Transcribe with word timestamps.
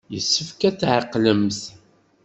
Yessefk 0.13 0.61
ad 0.69 0.75
teqqlemt. 0.79 1.59